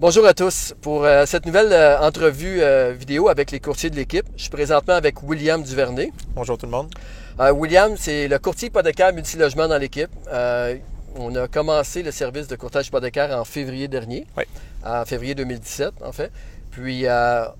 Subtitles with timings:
[0.00, 0.76] Bonjour à tous.
[0.80, 4.50] Pour euh, cette nouvelle euh, entrevue euh, vidéo avec les courtiers de l'équipe, je suis
[4.50, 6.12] présentement avec William Duvernay.
[6.36, 6.88] Bonjour tout le monde.
[7.52, 10.10] William, c'est le courtier hypothécaire multilogement dans l'équipe.
[11.16, 14.44] on a commencé le service de courtage hypothécaire en février dernier, oui.
[14.84, 16.30] en février 2017 en fait.
[16.70, 17.06] Puis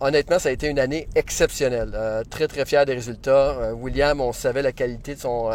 [0.00, 2.24] honnêtement, ça a été une année exceptionnelle.
[2.30, 3.72] très très fier des résultats.
[3.74, 5.50] William, on savait la qualité de son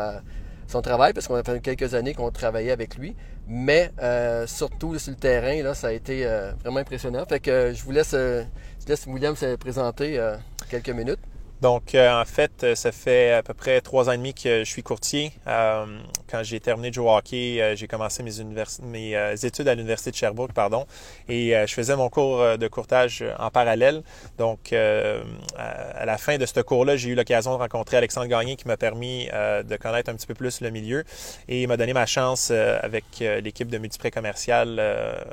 [0.67, 3.15] son travail parce qu'on a fait quelques années qu'on travaillait avec lui.
[3.47, 7.25] Mais euh, surtout sur le terrain, là, ça a été euh, vraiment impressionnant.
[7.27, 8.45] Fait que euh, je vous laisse, je
[8.87, 10.19] laisse William se présenter
[10.69, 11.19] quelques minutes.
[11.63, 14.65] Donc, euh, en fait, euh, ça fait à peu près trois ans et demi que
[14.65, 15.31] je suis courtier.
[15.47, 15.85] Euh,
[16.29, 18.31] quand j'ai terminé de jouer au hockey, j'ai commencé mes,
[18.81, 20.85] mes études à l'Université de Sherbrooke, pardon,
[21.29, 24.01] et je faisais mon cours de courtage en parallèle.
[24.39, 28.67] Donc, à la fin de ce cours-là, j'ai eu l'occasion de rencontrer Alexandre Gagné qui
[28.67, 31.03] m'a permis de connaître un petit peu plus le milieu
[31.47, 34.81] et m'a donné ma chance avec l'équipe de multiprêt commercial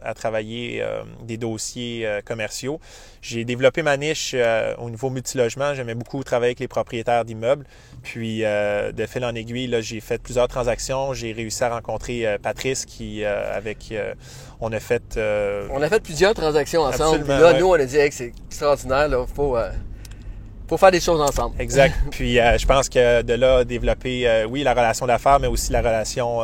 [0.03, 0.85] à travailler
[1.23, 2.79] des dossiers commerciaux.
[3.23, 4.37] J'ai développé ma niche
[4.79, 5.73] au niveau multilogement.
[5.73, 7.65] J'aimais beaucoup travailler avec les propriétaires d'immeubles.
[8.03, 11.13] Puis, euh, de fil en aiguille, j'ai fait plusieurs transactions.
[11.13, 13.95] J'ai réussi à rencontrer euh, Patrice qui, euh, avec,
[14.61, 15.19] on a fait...
[15.71, 17.27] on a fait plusieurs transactions ensemble.
[17.27, 19.57] là, nous, on a dit, que c'est extraordinaire, il faut,
[20.69, 21.61] faut faire des choses ensemble.
[21.61, 21.95] Exact.
[22.11, 26.41] Puis, je pense que de là, développer, oui, la relation d'affaires, mais aussi la relation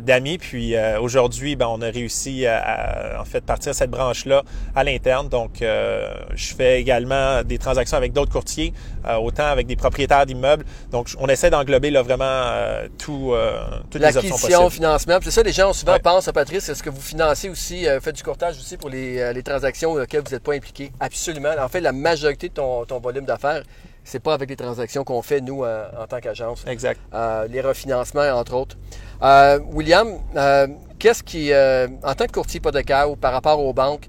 [0.00, 0.38] d'amis.
[0.38, 4.42] Puis euh, aujourd'hui, ben, on a réussi à, en fait partir cette branche-là
[4.74, 5.28] à l'interne.
[5.28, 8.72] Donc, euh, je fais également des transactions avec d'autres courtiers,
[9.20, 10.64] autant avec des propriétaires d'immeubles.
[10.90, 12.52] Donc, on essaie d'englober là, vraiment
[12.98, 13.34] tout,
[13.90, 14.70] toutes les options possibles.
[14.70, 15.18] financement.
[15.22, 16.68] C'est ça, les gens souvent pensent à Patrice.
[16.68, 20.32] Est-ce que vous financez aussi, faites du courtage aussi pour les, les transactions auxquelles vous
[20.32, 20.92] n'êtes pas impliqué?
[21.00, 21.50] Absolument.
[21.60, 23.62] En fait, la majorité de ton, ton volume d'affaires
[24.10, 26.64] c'est pas avec les transactions qu'on fait, nous, en tant qu'agence.
[26.66, 27.00] Exact.
[27.48, 28.76] les refinancements, entre autres.
[29.22, 30.66] Euh, William, euh,
[30.98, 34.06] qu'est-ce qui, euh, en tant que courtier hypothécaire ou par rapport aux banques,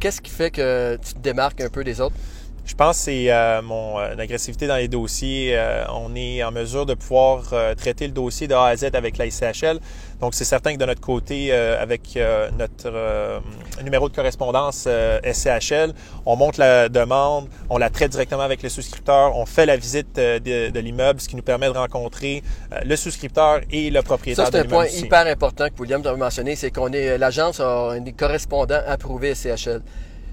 [0.00, 2.16] qu'est-ce qui fait que tu te démarques un peu des autres?
[2.64, 5.58] Je pense que c'est mon agressivité dans les dossiers.
[5.92, 7.42] on est en mesure de pouvoir
[7.76, 9.78] traiter le dossier de A à Z avec la ICHL.
[10.20, 12.18] Donc, c'est certain que de notre côté, avec
[12.58, 13.42] notre
[13.82, 14.86] numéro de correspondance
[15.24, 15.92] SCHL,
[16.26, 20.16] on monte la demande, on la traite directement avec le souscripteur, on fait la visite
[20.16, 22.42] de, l'immeuble, ce qui nous permet de rencontrer
[22.84, 26.56] le souscripteur et le propriétaire Ça, c'est un point hyper important que William a mentionné,
[26.56, 29.82] c'est qu'on est, l'agence a des correspondants approuvés SCHL.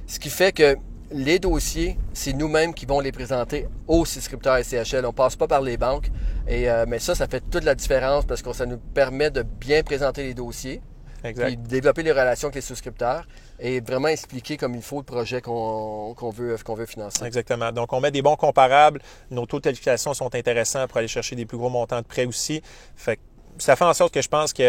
[0.08, 0.78] Ce qui fait que
[1.12, 5.06] les dossiers, c'est nous-mêmes qui vont les présenter aux souscripteurs SCHL.
[5.06, 6.10] On passe pas par les banques.
[6.48, 9.44] Et, euh, mais ça, ça fait toute la différence parce que ça nous permet de
[9.44, 10.82] bien présenter les dossiers.
[11.24, 13.28] Puis développer les relations avec les souscripteurs
[13.60, 17.26] et vraiment expliquer comme il faut le projet qu'on veut, qu'on veut financer.
[17.26, 17.72] Exactement.
[17.72, 19.02] Donc, on met des bons comparables.
[19.32, 22.26] Nos taux de qualification sont intéressants pour aller chercher des plus gros montants de prêts
[22.26, 22.62] aussi.
[22.96, 23.20] Fait
[23.58, 24.64] ça fait en sorte que je pense qu'on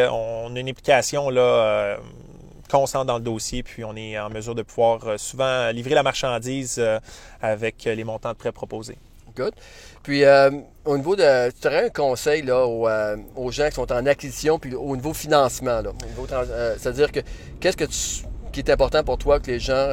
[0.57, 1.97] a une implication là, euh,
[2.69, 6.03] constant dans le dossier, puis on est en mesure de pouvoir euh, souvent livrer la
[6.03, 6.99] marchandise euh,
[7.41, 8.99] avec les montants de prêts proposés.
[9.37, 9.55] Good.
[10.03, 10.51] Puis, euh,
[10.85, 11.51] au niveau de.
[11.51, 15.81] Tu aurais un conseil là, aux, gens qui sont en acquisition, puis au niveau financement.
[16.79, 17.21] C'est-à-dire que
[17.61, 17.85] qu'est-ce que
[18.53, 19.89] qui est important pour toi que les gens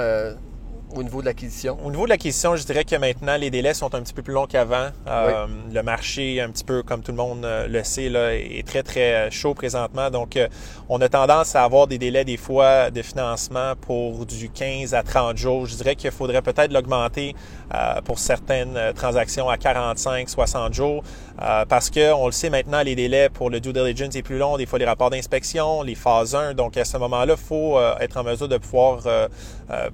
[0.97, 1.77] au niveau de l'acquisition?
[1.83, 4.33] Au niveau de l'acquisition, je dirais que maintenant, les délais sont un petit peu plus
[4.33, 4.89] longs qu'avant.
[5.07, 8.65] Euh, le marché, un petit peu comme tout le monde euh, le sait, là, est
[8.65, 10.09] très, très euh, chaud présentement.
[10.09, 10.39] Donc,
[10.89, 15.03] on a tendance à avoir des délais des fois de financement pour du 15 à
[15.03, 15.65] 30 jours.
[15.65, 17.35] Je dirais qu'il faudrait peut-être l'augmenter
[18.05, 21.03] pour certaines transactions à 45, 60 jours
[21.67, 24.57] parce que on le sait maintenant, les délais pour le due diligence est plus long.
[24.57, 26.53] Des fois, les rapports d'inspection, les phases 1.
[26.53, 28.99] Donc, à ce moment-là, il faut être en mesure de pouvoir,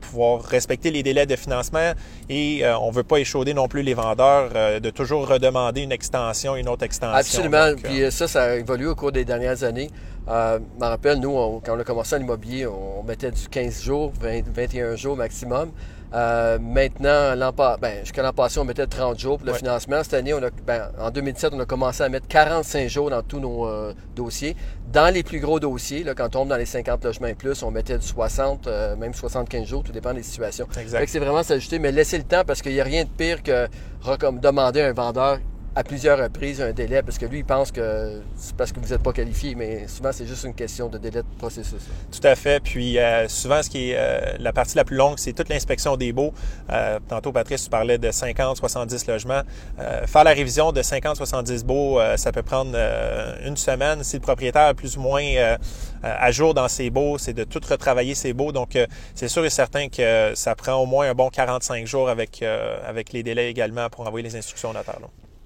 [0.01, 1.93] pouvoir respecter les délais de financement
[2.29, 5.81] et euh, on ne veut pas échauder non plus les vendeurs euh, de toujours redemander
[5.81, 7.17] une extension, une autre extension.
[7.17, 7.73] Absolument.
[7.81, 9.89] Puis euh, ça, ça a évolué au cours des dernières années.
[10.27, 11.31] Je me rappelle, nous,
[11.65, 15.71] quand on a commencé l'immobilier, on mettait du 15 jours, 21 jours maximum.
[16.11, 17.35] maintenant,
[17.81, 20.03] ben, jusqu'à l'an passé, on mettait 30 jours pour le financement.
[20.03, 23.23] Cette année, on a, ben, en 2017, on a commencé à mettre 45 jours dans
[23.23, 23.67] tous nos
[24.15, 24.55] dossiers.
[24.91, 27.63] Dans les plus gros dossiers, là, quand on tombe dans les 50 logements et plus,
[27.63, 30.67] on mettait du 60, euh, même 75 jours, tout dépend des situations.
[31.07, 33.67] C'est vraiment s'ajouter, mais laissez le temps parce qu'il n'y a rien de pire que
[34.41, 35.39] demander à un vendeur
[35.73, 38.89] à plusieurs reprises un délai parce que lui, il pense que c'est parce que vous
[38.89, 41.81] n'êtes pas qualifié, mais souvent, c'est juste une question de délai de processus.
[42.11, 42.61] Tout à fait.
[42.61, 45.95] Puis euh, souvent, ce qui est euh, la partie la plus longue, c'est toute l'inspection
[45.95, 46.33] des baux.
[46.69, 49.41] Euh, tantôt, Patrice, tu parlais de 50, 70 logements.
[50.05, 52.77] faire la révision de 50, 70 baux, ça peut prendre
[53.45, 54.03] une semaine.
[54.03, 55.23] Si le propriétaire est plus ou moins
[56.03, 58.51] à jour dans ses baux, c'est de tout retravailler ses baux.
[58.51, 58.77] Donc,
[59.15, 62.43] c'est sûr et certain que ça prend au moins un bon 45 jours avec,
[62.85, 64.99] avec les délais également pour envoyer les instructions au notaire.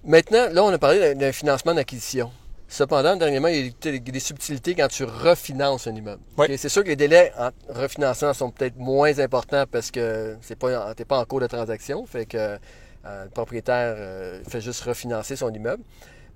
[0.06, 2.31] Maintenant, là, on a parlé d'un financement d'acquisition.
[2.68, 6.22] Cependant, dernièrement, il y a des subtilités quand tu refinances un immeuble.
[6.38, 6.46] Oui.
[6.57, 10.94] C'est sûr que les délais en refinancement sont peut-être moins importants parce que c'est pas,
[10.94, 12.06] t'es pas en cours de transaction.
[12.06, 15.84] Fait que euh, le propriétaire euh, fait juste refinancer son immeuble.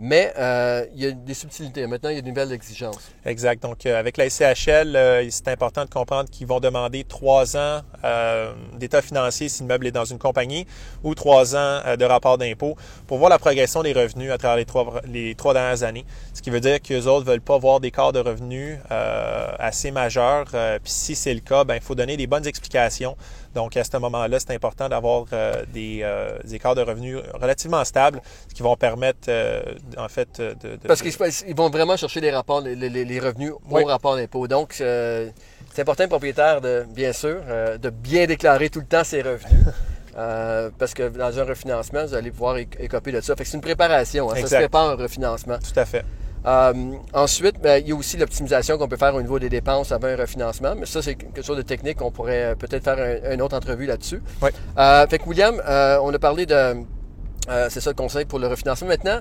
[0.02, 1.86] Mais euh, il y a des subtilités.
[1.86, 3.12] Maintenant, il y a de nouvelles exigences.
[3.26, 3.62] Exact.
[3.62, 7.82] Donc, euh, avec la SCHL, euh, c'est important de comprendre qu'ils vont demander trois ans
[8.06, 10.66] euh, d'état financier si l'immeuble est dans une compagnie
[11.04, 14.56] ou trois ans euh, de rapport d'impôt pour voir la progression des revenus à travers
[14.56, 16.06] les trois, les trois dernières années.
[16.34, 19.92] Ce qui veut dire qu'eux autres veulent pas voir des quarts de revenus euh, assez
[19.92, 20.46] majeurs.
[20.46, 23.18] Puis si c'est le cas, ben il faut donner des bonnes explications.
[23.56, 27.84] Donc, à ce moment-là, c'est important d'avoir euh, des, euh, des écarts de revenus relativement
[27.84, 29.62] stables, ce qui vont permettre, euh,
[29.98, 30.56] en fait, de...
[30.78, 31.14] de- Parce qu'ils
[31.48, 33.84] ils vont vraiment chercher les rapports, les, les- les revenus Oui.
[33.84, 34.48] au rapport d'impôt.
[34.48, 35.34] Donc, c'est
[35.82, 37.38] important, propriétaire, de, bien sûr,
[37.82, 39.66] de bien déclarer tout le temps ses revenus.
[40.18, 43.36] Euh, parce que dans un refinancement, vous allez pouvoir éc- écoper de ça.
[43.38, 44.30] Fait que c'est une préparation.
[44.32, 44.36] hein.
[44.42, 45.60] Ça se prépare un refinancement.
[45.60, 46.04] Tout à fait.
[46.46, 46.74] Euh,
[47.14, 50.08] ensuite, ben, il y a aussi l'optimisation qu'on peut faire au niveau des dépenses avant
[50.08, 50.74] un refinancement.
[50.78, 52.02] Mais ça, c'est quelque chose de technique.
[52.02, 54.22] On pourrait euh, peut-être faire un- une autre entrevue là-dessus.
[54.42, 54.50] Oui.
[54.78, 56.54] Euh, fait que William, euh, on a parlé de...
[56.54, 58.88] euh, c'est ça le conseil pour le refinancement.
[58.88, 59.20] Maintenant,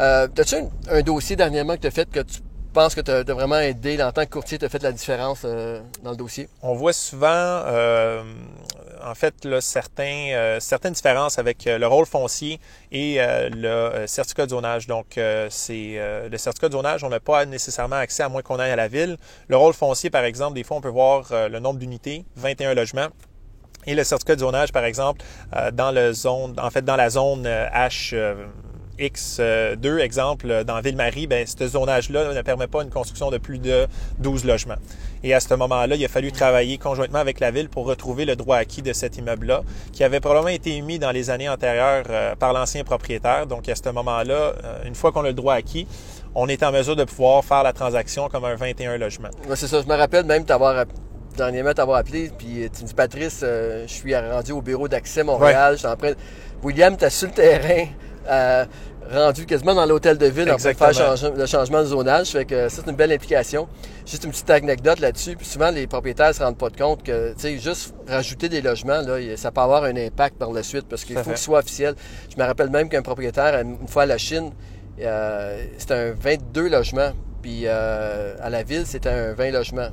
[0.00, 2.40] euh, as-tu un, un dossier dernièrement que tu as fait que tu
[2.72, 4.02] penses que tu as, vraiment aidé?
[4.02, 6.48] En tant que courtier, tu as fait la différence euh, dans le dossier?
[6.62, 8.22] On voit souvent, euh,
[9.04, 12.60] en fait, là, certains, euh, certaines différences avec euh, le rôle foncier
[12.92, 14.86] et euh, le certificat de zonage.
[14.86, 15.18] Donc,
[15.50, 15.98] c'est
[16.30, 18.88] le certificat de zonage, on n'a pas nécessairement accès à moins qu'on aille à la
[18.88, 19.16] ville.
[19.48, 23.08] Le rôle foncier, par exemple, des fois, on peut voir le nombre d'unités, 21 logements.
[23.86, 25.22] Et le certificat de zonage, par exemple,
[25.72, 28.14] dans le zone, en fait, dans la zone H.
[29.00, 33.38] euh, X2, exemple, euh, dans Ville-Marie, ben, ce zonage-là ne permet pas une construction de
[33.38, 33.86] plus de
[34.18, 34.76] 12 logements.
[35.22, 38.36] Et à ce moment-là, il a fallu travailler conjointement avec la ville pour retrouver le
[38.36, 39.62] droit acquis de cet immeuble-là,
[39.92, 43.46] qui avait probablement été émis dans les années antérieures euh, par l'ancien propriétaire.
[43.46, 44.34] Donc, à ce moment-là,
[44.64, 45.86] euh, une fois qu'on a le droit acquis,
[46.34, 49.30] on est en mesure de pouvoir faire la transaction comme un 21 logements.
[49.48, 49.80] Ouais, c'est ça.
[49.82, 50.84] Je me rappelle même t'avoir
[51.36, 55.22] dernièrement t'avoir appelé, puis tu me dis Patrice, euh, je suis rendu au bureau d'accès
[55.22, 56.12] Montréal, je suis en train.
[56.62, 57.86] William, t'es sur le terrain,
[58.28, 58.64] euh,
[59.10, 62.28] rendu quasiment dans l'hôtel de ville de faire change- le changement de zonage.
[62.30, 63.68] Fait que ça, c'est une belle implication.
[64.06, 65.36] Juste une petite anecdote là-dessus.
[65.36, 69.00] Puis souvent, les propriétaires se rendent pas compte que, tu sais, juste rajouter des logements,
[69.00, 71.58] là, ça peut avoir un impact par la suite parce qu'il faut que ce soit
[71.60, 71.94] officiel.
[72.34, 74.50] Je me rappelle même qu'un propriétaire, une fois à la Chine,
[75.00, 77.12] euh, c'était un 22 logements.
[77.40, 79.88] Puis euh, à la ville, c'était un 20 logements.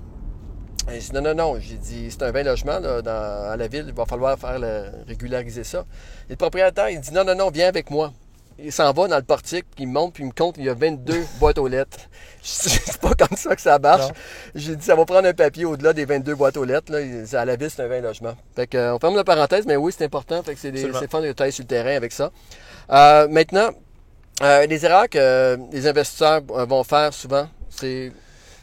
[0.92, 1.58] Et j'ai dit, non, non, non.
[1.60, 4.60] J'ai dit, c'est un 20 logements là, dans- à la ville, il va falloir faire
[4.60, 5.86] le- régulariser ça.
[6.28, 8.12] Et le propriétaire, il dit, non, non, non, viens avec moi.
[8.58, 10.70] Il s'en va dans le portique, puis il monte, puis il me compte, il y
[10.70, 11.98] a 22 boîtes aux lettres.
[12.42, 14.12] C'est pas comme ça que ça marche.
[14.54, 16.92] J'ai dit, ça va prendre un papier au-delà des 22 boîtes aux lettres.
[16.92, 17.00] Là.
[17.40, 18.36] À la ville, c'est un 20 logements.
[18.56, 20.42] Fait que, euh, on ferme la parenthèse, mais oui, c'est important.
[20.44, 20.72] Fait que c'est
[21.10, 22.32] fun de tailler sur le terrain avec ça.
[22.92, 23.72] Euh, maintenant,
[24.42, 28.12] euh, les erreurs que euh, les investisseurs euh, vont faire souvent, c'est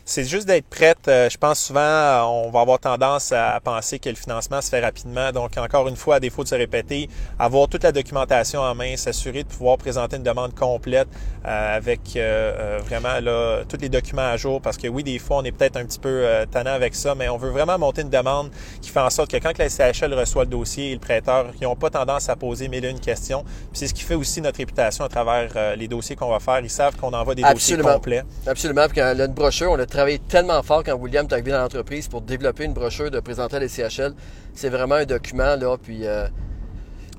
[0.04, 1.06] C'est juste d'être prête.
[1.06, 4.68] Euh, Je pense souvent, euh, on va avoir tendance à penser que le financement se
[4.68, 5.30] fait rapidement.
[5.30, 7.08] Donc, encore une fois, à défaut de se répéter,
[7.38, 11.06] avoir toute la documentation en main, s'assurer de pouvoir présenter une demande complète
[11.46, 12.20] euh, avec euh,
[12.58, 14.60] euh, vraiment là, tous les documents à jour.
[14.60, 17.14] Parce que oui, des fois, on est peut-être un petit peu euh, tannant avec ça,
[17.14, 18.50] mais on veut vraiment monter une demande
[18.80, 21.64] qui fait en sorte que quand la CHL reçoit le dossier et le prêteur, ils
[21.64, 23.44] n'ont pas tendance à poser mille et une questions.
[23.44, 26.58] Puis c'est ce qui fait aussi notre réputation à travers les dossiers qu'on va faire.
[26.58, 27.84] Ils savent qu'on envoie des Absolument.
[27.84, 28.22] dossiers complets.
[28.48, 28.86] Absolument.
[28.88, 31.50] Puis quand on a une brochure, on a travaillé tellement fort quand William est arrivé
[31.52, 34.14] dans l'entreprise pour développer une brochure de présenter les CHL.
[34.54, 35.76] C'est vraiment un document, là.
[35.76, 36.26] Puis euh,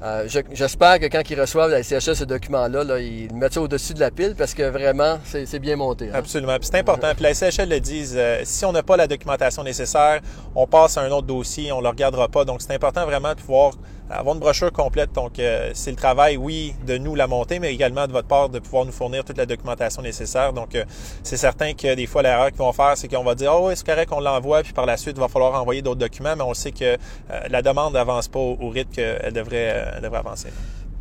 [0.04, 3.62] euh, je- j'espère que quand ils reçoivent la CHL ce document-là, là, ils mettent ça
[3.62, 6.10] au-dessus de la pile parce que vraiment, c'est bien monté.
[6.10, 6.14] hein.
[6.16, 6.58] Absolument.
[6.62, 7.14] C'est important.
[7.16, 10.20] Puis la SCHL le disent, euh, si on n'a pas la documentation nécessaire,
[10.56, 12.44] on passe à un autre dossier, on ne le regardera pas.
[12.46, 13.74] Donc c'est important vraiment de pouvoir
[14.10, 15.12] avoir une brochure complète.
[15.14, 18.50] Donc euh, c'est le travail, oui, de nous la monter, mais également de votre part
[18.50, 20.54] de pouvoir nous fournir toute la documentation nécessaire.
[20.54, 20.84] Donc euh,
[21.24, 23.74] c'est certain que des fois l'erreur qu'ils vont faire, c'est qu'on va dire, oh oui,
[23.76, 26.44] c'est correct, on l'envoie, puis par la suite, il va falloir envoyer d'autres documents, mais
[26.44, 26.98] on sait que euh,
[27.50, 29.93] la demande n'avance pas au, rythme qu'elle devrait, euh,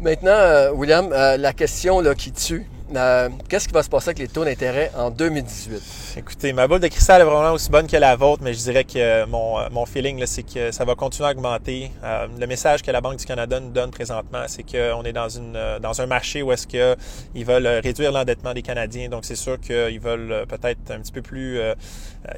[0.00, 4.18] Maintenant, euh, William, euh, la question qui tue, euh, qu'est-ce qui va se passer avec
[4.18, 6.18] les taux d'intérêt en 2018?
[6.18, 8.84] Écoutez, ma boule de cristal est vraiment aussi bonne que la vôtre, mais je dirais
[8.84, 11.90] que mon, euh, feeling, c'est que ça va continuer à augmenter.
[12.04, 16.00] Euh, le message que la Banque du Canada nous donne présentement, c'est qu'on est dans,
[16.00, 19.08] un marché où est-ce qu'ils veulent réduire l'endettement des Canadiens.
[19.08, 21.60] Donc, c'est sûr qu'ils veulent peut-être un petit peu plus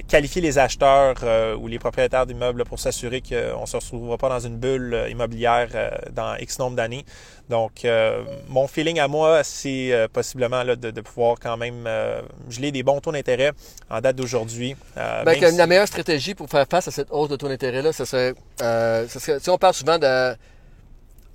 [0.09, 1.17] qualifier les acheteurs
[1.61, 5.69] ou les propriétaires d'immeubles pour s'assurer qu'on ne se retrouvera pas dans une bulle immobilière
[6.13, 7.05] dans X nombre d'années.
[7.49, 7.87] Donc,
[8.49, 12.73] mon feeling à moi, c'est euh, possiblement là, de, de pouvoir quand même euh, geler
[12.73, 13.53] des bons taux d'intérêt
[13.89, 14.75] en date d'aujourd'hui.
[14.97, 17.93] Euh, Ben, si- La meilleure stratégie pour faire face à cette hausse de taux d'intérêt-là,
[17.93, 20.35] ce serait, euh, serait- si on parle souvent de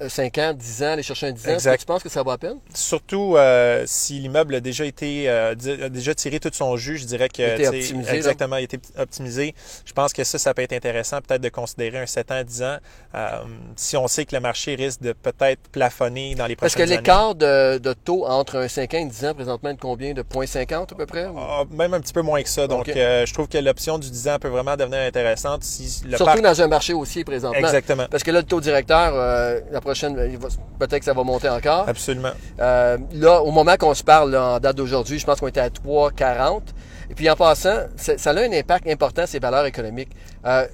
[0.08, 2.24] 5 ans, 10 ans, aller chercher un 10 ans, est-ce que tu penses que ça
[2.24, 2.58] vaut la peine?
[2.74, 7.06] Surtout euh, si l'immeuble a déjà été euh, a déjà tiré tout son jus, je
[7.06, 9.56] dirais que Été tu sais, optimisé, exactement, il a été optimisé.
[9.86, 12.64] Je pense que ça, ça peut être intéressant peut-être de considérer un 7 ans, 10
[12.64, 12.78] ans.
[13.16, 13.30] euh,
[13.76, 16.98] si on sait que le marché risque de peut-être plafonner dans les que prochaines années.
[16.98, 19.80] l'écart de, de taux entre un 5 ans et un 10 ans présentement est de
[19.80, 20.14] combien?
[20.14, 21.28] De 0,50 à peu près?
[21.36, 22.68] Ah, même un petit peu moins que ça.
[22.68, 26.18] Donc, euh, je trouve que l'option du 10 ans peut vraiment devenir intéressante si le
[26.18, 26.42] Surtout parc...
[26.42, 27.58] dans un marché haussier présentement.
[27.60, 28.06] Exactement.
[28.10, 30.16] Parce que là, le taux directeur, euh, la prochaine,
[30.78, 31.88] peut-être que ça va monter encore.
[31.88, 32.32] Absolument.
[32.60, 35.60] Euh, là, au moment qu'on se parle, là, en date d'aujourd'hui, je pense qu'on était
[35.60, 36.62] à 3,40.
[37.12, 40.12] Et puis en passant, ça a un impact important ces valeurs économiques.
[40.46, 40.68] Euh,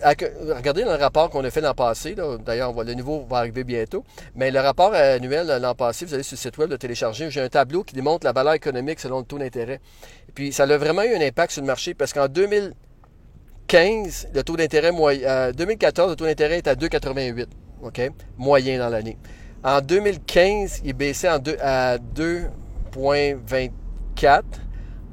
[0.53, 2.13] regardez dans le rapport qu'on a fait l'an passé,
[2.45, 4.03] d'ailleurs, le nouveau va arriver bientôt,
[4.35, 7.31] mais le rapport annuel euh, l'an passé, vous allez sur le site web le télécharger,
[7.31, 9.79] j'ai un tableau qui démontre la valeur économique selon le taux d'intérêt.
[10.27, 14.43] Et puis ça a vraiment eu un impact sur le marché parce qu'en 2015, le
[14.43, 17.47] taux d'intérêt moyen, euh, 2014, le taux d'intérêt est à 2,88,
[17.83, 18.01] OK,
[18.37, 19.17] moyen dans l'année.
[19.63, 24.43] En 2015, il baissait à 2,24.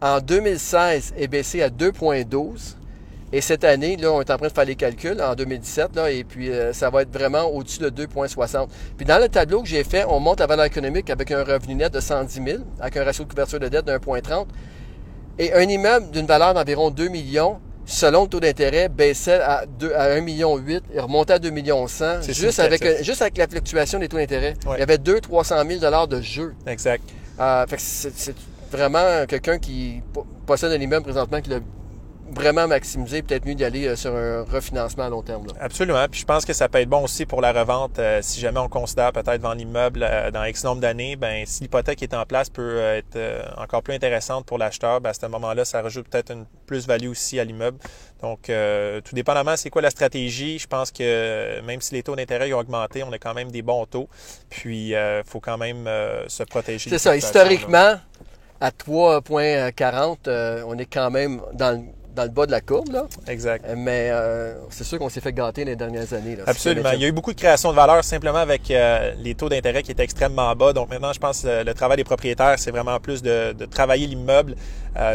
[0.00, 2.76] En 2016, il est baissé à 2,12.
[3.34, 6.10] Et cette année, là, on est en train de faire les calculs en 2017, là,
[6.10, 8.68] et puis euh, ça va être vraiment au-dessus de 2,60.
[8.98, 11.76] Puis dans le tableau que j'ai fait, on monte la valeur économique avec un revenu
[11.76, 14.48] net de 110 000, avec un ratio de couverture de dette de 1,30.
[15.38, 17.58] Et un immeuble d'une valeur d'environ 2 millions,
[17.92, 20.58] selon le taux d'intérêt, baissait à, 2, à 1,8 million
[20.94, 24.16] et remontait à 2 millions 100, C'est juste avec, juste avec la fluctuation des taux
[24.16, 24.54] d'intérêt.
[24.66, 24.76] Ouais.
[24.76, 26.54] Il y avait 200-300 000 dollars de jeu.
[26.66, 27.02] Exact.
[27.38, 28.34] Euh, fait que c'est
[28.70, 31.58] vraiment quelqu'un qui po- possède un immeuble présentement qui l'a
[32.34, 35.46] vraiment maximisé, peut-être mieux d'y aller euh, sur un refinancement à long terme.
[35.46, 35.52] là.
[35.60, 36.06] Absolument.
[36.10, 37.98] Puis je pense que ça peut être bon aussi pour la revente.
[37.98, 41.62] euh, si jamais on considère peut-être vendre l'immeuble euh, dans X nombre d'années, ben si
[41.62, 45.26] l'hypothèque est en place peut être euh, encore plus intéressante pour l'acheteur, ben, à ce
[45.26, 47.78] moment-là, ça rajoute peut-être une plus-value aussi à l'immeuble.
[48.22, 48.42] Donc,
[49.04, 50.58] tout dépendamment, c'est quoi la stratégie.
[50.60, 53.62] Je pense que même si les taux d'intérêt ont augmenté, on a quand même des
[53.62, 54.08] bons taux.
[54.48, 55.88] Puis, il faut quand même
[56.28, 56.88] se protéger.
[56.88, 57.16] C'est ça, là.
[57.16, 57.94] historiquement,
[58.60, 62.92] à 3,40, euh, on est quand même dans, le- dans le bas de la courbe,
[62.92, 63.06] là.
[63.26, 63.64] Exact.
[63.66, 66.36] Euh, mais euh, c'est sûr qu'on s'est fait gâter les dernières années.
[66.36, 66.44] Là.
[66.46, 66.90] Absolument.
[66.92, 69.82] Il y a eu beaucoup de création de valeur simplement avec euh, les taux d'intérêt
[69.82, 70.72] qui étaient extrêmement bas.
[70.72, 74.06] Donc maintenant, je pense que le, travail des propriétaires, c'est vraiment plus de, de travailler
[74.06, 74.56] l'immeuble,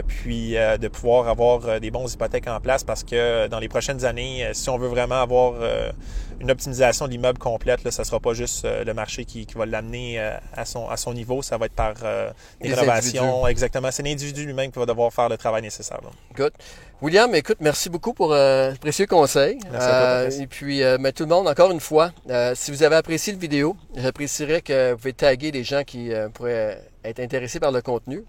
[0.07, 3.59] puis euh, de pouvoir avoir euh, des bons hypothèques en place parce que euh, dans
[3.59, 5.91] les prochaines années, euh, si on veut vraiment avoir euh,
[6.39, 9.55] une optimisation de l'immeuble complète, là, ça sera pas juste euh, le marché qui, qui
[9.55, 12.31] va l'amener euh, à, son, à son niveau, ça va être par euh,
[12.61, 13.47] des rénovations.
[13.47, 13.91] Exactement.
[13.91, 15.99] C'est l'individu lui-même qui va devoir faire le travail nécessaire.
[16.03, 16.09] là.
[16.35, 16.53] Good.
[16.99, 19.59] William, écoute, merci beaucoup pour euh, le précieux conseil.
[19.71, 22.53] Merci à toi, Euh, et puis, euh, mais tout le monde, encore une fois, euh,
[22.55, 26.29] si vous avez apprécié la vidéo, j'apprécierais que vous pouvez taguer des gens qui euh,
[26.29, 28.23] pourraient être intéressés par le contenu.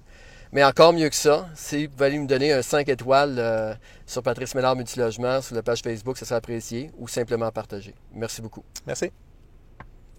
[0.52, 3.75] Mais encore mieux que ça, si vous allez me donner un 5 étoiles euh,
[4.07, 7.95] sur Patrice Ménard Multilogement, sur la page Facebook, ça serait apprécié, ou simplement partager.
[8.14, 8.64] Merci beaucoup.
[8.87, 9.12] Merci.